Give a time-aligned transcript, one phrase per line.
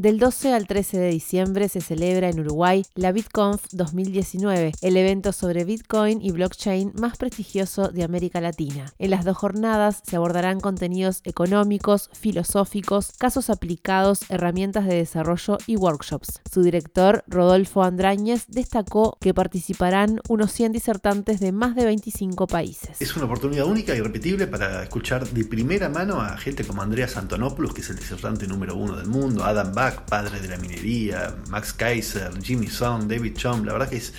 [0.00, 5.30] Del 12 al 13 de diciembre se celebra en Uruguay la BitConf 2019, el evento
[5.30, 8.94] sobre Bitcoin y blockchain más prestigioso de América Latina.
[8.98, 15.76] En las dos jornadas se abordarán contenidos económicos, filosóficos, casos aplicados, herramientas de desarrollo y
[15.76, 16.40] workshops.
[16.50, 23.02] Su director, Rodolfo Andrañez, destacó que participarán unos 100 disertantes de más de 25 países.
[23.02, 27.18] Es una oportunidad única y irrepetible para escuchar de primera mano a gente como Andreas
[27.18, 31.34] Antonopoulos, que es el disertante número uno del mundo, Adam Bach, padre de la minería,
[31.48, 34.12] Max Kaiser, Jimmy Song, David Chom, la verdad que es,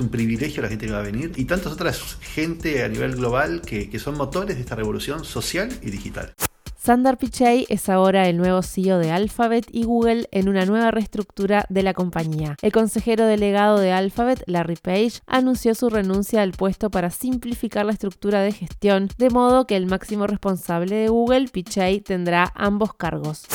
[0.00, 3.62] un privilegio la gente que va a venir y tantas otras gente a nivel global
[3.62, 6.34] que, son motores de esta revolución social y digital.
[6.76, 11.66] Sundar Pichai es ahora el nuevo CEO de Alphabet y Google en una nueva reestructura
[11.68, 12.56] de la compañía.
[12.62, 17.92] El consejero delegado de Alphabet, Larry Page, anunció su renuncia al puesto para simplificar la
[17.92, 23.46] estructura de gestión, de modo que el máximo responsable de Google, Pichai, tendrá ambos cargos.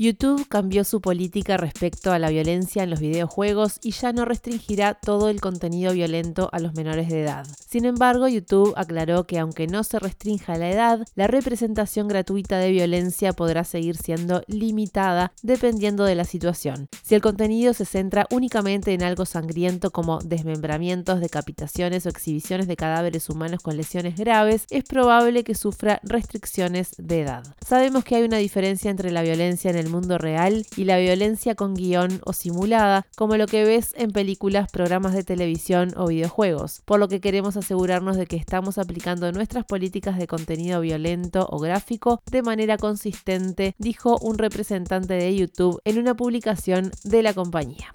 [0.00, 4.94] YouTube cambió su política respecto a la violencia en los videojuegos y ya no restringirá
[4.94, 7.44] todo el contenido violento a los menores de edad.
[7.68, 12.70] Sin embargo, YouTube aclaró que aunque no se restrinja la edad, la representación gratuita de
[12.70, 16.88] violencia podrá seguir siendo limitada dependiendo de la situación.
[17.02, 22.76] Si el contenido se centra únicamente en algo sangriento como desmembramientos, decapitaciones o exhibiciones de
[22.76, 27.42] cadáveres humanos con lesiones graves, es probable que sufra restricciones de edad.
[27.66, 31.54] Sabemos que hay una diferencia entre la violencia en el mundo real y la violencia
[31.54, 36.82] con guion o simulada, como lo que ves en películas, programas de televisión o videojuegos,
[36.84, 41.58] por lo que queremos asegurarnos de que estamos aplicando nuestras políticas de contenido violento o
[41.58, 47.92] gráfico de manera consistente, dijo un representante de YouTube en una publicación de la compañía.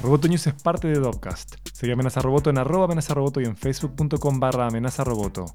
[0.00, 1.54] Roboto News es parte de Dopcast.
[1.72, 5.46] Sigue Amenaza Roboto en arroba amenaza roboto y en facebook.com barra amenaza roboto.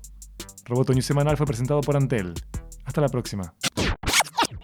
[0.65, 2.33] Roboto News semanal fue presentado por Antel.
[2.85, 3.53] Hasta la próxima.